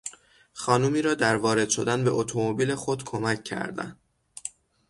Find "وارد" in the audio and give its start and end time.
1.37-1.69